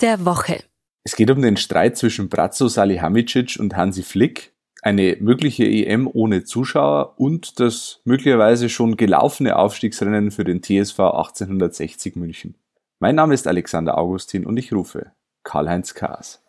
[0.00, 0.62] Der Woche.
[1.02, 6.44] Es geht um den Streit zwischen Brazzo Salihamidzic und Hansi Flick, eine mögliche EM ohne
[6.44, 12.54] Zuschauer und das möglicherweise schon gelaufene Aufstiegsrennen für den TSV 1860 München.
[13.00, 15.10] Mein Name ist Alexander Augustin und ich rufe
[15.42, 16.44] Karl-Heinz Kaas.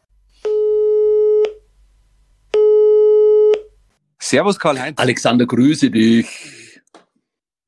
[4.20, 5.00] Servus Karl-Heinz.
[5.00, 6.28] Alexander, grüße dich.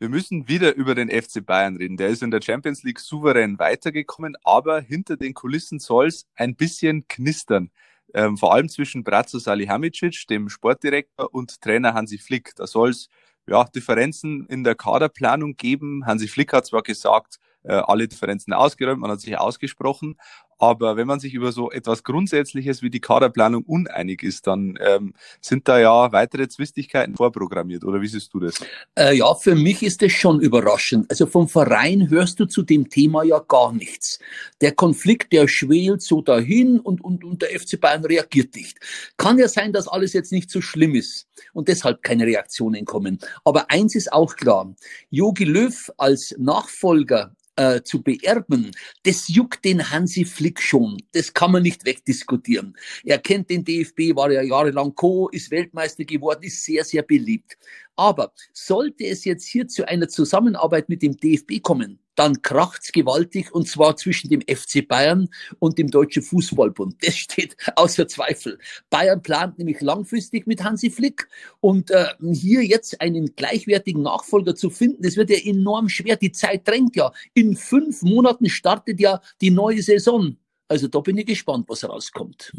[0.02, 1.96] Wir müssen wieder über den FC Bayern reden.
[1.96, 6.56] Der ist in der Champions League souverän weitergekommen, aber hinter den Kulissen soll es ein
[6.56, 7.70] bisschen knistern.
[8.16, 12.56] Ähm, vor allem zwischen Bratzo Salihamidzic, dem Sportdirektor, und Trainer Hansi Flick.
[12.56, 13.10] Da soll es
[13.46, 16.04] ja, Differenzen in der Kaderplanung geben.
[16.08, 20.16] Hansi Flick hat zwar gesagt, äh, alle Differenzen ausgeräumt, man hat sich ausgesprochen,
[20.62, 25.14] aber wenn man sich über so etwas Grundsätzliches wie die Kaderplanung uneinig ist, dann ähm,
[25.42, 27.84] sind da ja weitere Zwistigkeiten vorprogrammiert.
[27.84, 28.56] Oder wie siehst du das?
[28.96, 31.10] Äh, ja, für mich ist das schon überraschend.
[31.10, 34.20] Also vom Verein hörst du zu dem Thema ja gar nichts.
[34.62, 38.78] Der Konflikt, der schwelt so dahin und, und, und der FC Bayern reagiert nicht.
[39.18, 43.18] Kann ja sein, dass alles jetzt nicht so schlimm ist und deshalb keine Reaktionen kommen.
[43.44, 44.72] Aber eins ist auch klar.
[45.10, 48.72] Jogi Löw als Nachfolger äh, zu beerben,
[49.04, 50.98] das juckt den Hansi Flick schon.
[51.12, 52.76] Das kann man nicht wegdiskutieren.
[53.04, 57.58] Er kennt den DFB, war ja jahrelang Co., ist Weltmeister geworden, ist sehr, sehr beliebt.
[57.96, 63.52] Aber sollte es jetzt hier zu einer Zusammenarbeit mit dem DFB kommen, dann kracht's gewaltig
[63.52, 65.28] und zwar zwischen dem FC Bayern
[65.58, 66.98] und dem Deutschen Fußballbund.
[67.04, 68.60] Das steht außer Zweifel.
[68.92, 71.28] Bayern plant nämlich langfristig mit Hansi Flick
[71.62, 76.16] und äh, hier jetzt einen gleichwertigen Nachfolger zu finden, das wird ja enorm schwer.
[76.16, 77.12] Die Zeit drängt ja.
[77.34, 80.38] In fünf Monaten startet ja die neue Saison.
[80.68, 82.54] Also da bin ich gespannt, was rauskommt.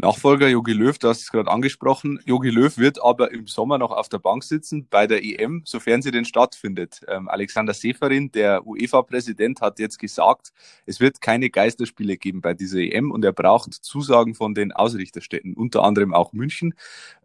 [0.00, 2.20] Nachfolger Jogi Löw, du hast es gerade angesprochen.
[2.24, 6.00] Jogi Löw wird aber im Sommer noch auf der Bank sitzen bei der EM, sofern
[6.00, 7.02] sie denn stattfindet.
[7.06, 10.52] Ähm, Alexander Seferin, der UEFA-Präsident, hat jetzt gesagt,
[10.86, 15.54] es wird keine Geisterspiele geben bei dieser EM und er braucht Zusagen von den Ausrichterstädten,
[15.54, 16.74] unter anderem auch München.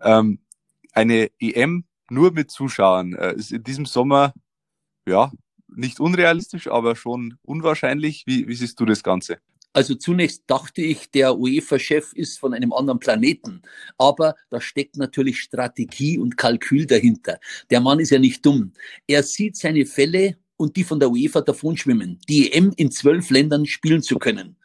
[0.02, 0.40] Ähm,
[0.91, 4.34] eine EM nur mit Zuschauern äh, ist in diesem Sommer
[5.08, 5.31] ja
[5.68, 8.24] nicht unrealistisch, aber schon unwahrscheinlich.
[8.28, 9.38] Wie, wie siehst du das Ganze?
[9.75, 13.62] Also zunächst dachte ich, der UEFA-Chef ist von einem anderen Planeten.
[13.97, 17.40] Aber da steckt natürlich Strategie und Kalkül dahinter.
[17.69, 18.72] Der Mann ist ja nicht dumm.
[19.06, 23.66] Er sieht seine Fälle und die von der UEFA davonschwimmen, die EM in zwölf Ländern
[23.66, 24.56] spielen zu können.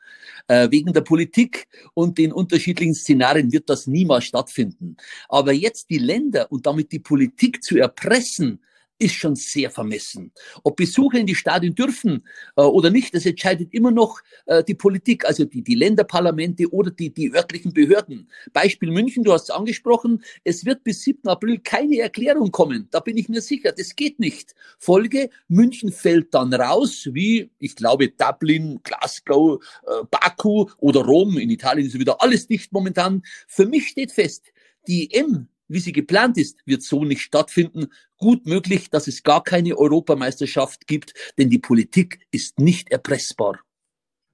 [0.47, 4.97] Äh, wegen der Politik und den unterschiedlichen Szenarien wird das niemals stattfinden.
[5.29, 8.61] Aber jetzt die Länder und damit die Politik zu erpressen,
[9.01, 10.33] ist schon sehr vermessen.
[10.63, 14.75] Ob Besucher in die Stadien dürfen äh, oder nicht, das entscheidet immer noch äh, die
[14.75, 18.31] Politik, also die, die Länderparlamente oder die, die örtlichen Behörden.
[18.53, 21.29] Beispiel München, du hast es angesprochen, es wird bis 7.
[21.29, 22.89] April keine Erklärung kommen.
[22.91, 24.55] Da bin ich mir sicher, das geht nicht.
[24.79, 31.39] Folge, München fällt dann raus, wie, ich glaube, Dublin, Glasgow, äh, Baku oder Rom.
[31.39, 33.23] In Italien ist wieder alles dicht momentan.
[33.49, 34.53] Für mich steht fest,
[34.87, 37.87] die M wie sie geplant ist, wird so nicht stattfinden.
[38.19, 43.61] Gut möglich, dass es gar keine Europameisterschaft gibt, denn die Politik ist nicht erpressbar.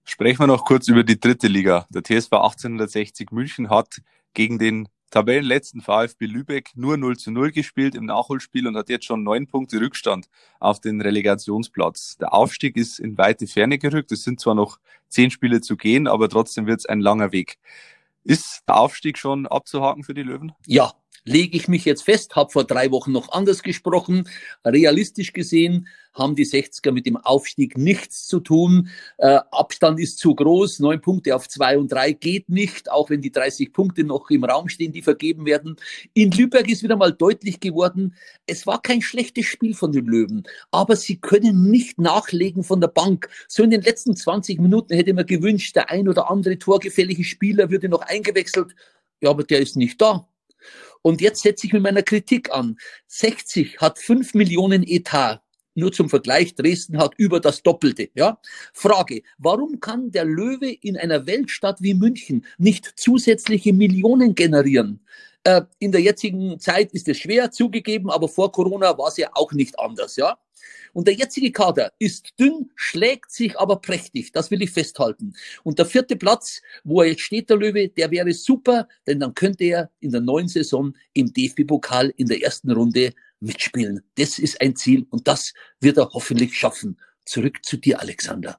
[0.04, 1.86] Sprechen wir noch kurz über die dritte Liga.
[1.91, 4.00] Der TSV 1860 München hat
[4.34, 9.04] gegen den Tabellenletzten VfB Lübeck nur 0 zu 0 gespielt im Nachholspiel und hat jetzt
[9.04, 12.16] schon neun Punkte Rückstand auf den Relegationsplatz.
[12.18, 14.10] Der Aufstieg ist in weite Ferne gerückt.
[14.12, 17.58] Es sind zwar noch zehn Spiele zu gehen, aber trotzdem wird es ein langer Weg.
[18.24, 20.53] Ist der Aufstieg schon abzuhaken für die Löwen?
[20.66, 20.92] Ja,
[21.26, 24.28] lege ich mich jetzt fest, habe vor drei Wochen noch anders gesprochen.
[24.64, 28.88] Realistisch gesehen haben die 60er mit dem Aufstieg nichts zu tun.
[29.19, 33.20] Äh, Abstand ist zu groß, neun Punkte auf zwei und drei geht nicht, auch wenn
[33.20, 35.76] die 30 Punkte noch im Raum stehen, die vergeben werden.
[36.15, 38.15] In Lübeck ist wieder mal deutlich geworden,
[38.47, 42.88] es war kein schlechtes Spiel von den Löwen, aber sie können nicht nachlegen von der
[42.88, 43.28] Bank.
[43.48, 47.70] So in den letzten 20 Minuten hätte man gewünscht, der ein oder andere torgefällige Spieler
[47.70, 48.75] würde noch eingewechselt.
[49.20, 50.28] Ja, aber der ist nicht da.
[51.02, 52.76] Und jetzt setze ich mit meiner Kritik an.
[53.08, 55.40] 60 hat 5 Millionen Etat.
[55.74, 58.09] Nur zum Vergleich, Dresden hat über das Doppelte.
[58.15, 58.41] Ja?
[58.72, 65.00] Frage, warum kann der Löwe in einer Weltstadt wie München nicht zusätzliche Millionen generieren?
[65.47, 69.31] Äh, in der jetzigen Zeit ist es schwer zugegeben, aber vor Corona war es ja
[69.34, 70.16] auch nicht anders.
[70.16, 70.37] Ja?
[70.93, 74.33] Und der jetzige Kader ist dünn, schlägt sich aber prächtig.
[74.33, 75.34] Das will ich festhalten.
[75.63, 79.34] Und der vierte Platz, wo er jetzt steht, der Löwe, der wäre super, denn dann
[79.34, 84.03] könnte er in der neuen Saison im DFB-Pokal in der ersten Runde mitspielen.
[84.16, 86.98] Das ist ein Ziel und das wird er hoffentlich schaffen.
[87.25, 88.59] Zurück zu dir, Alexander.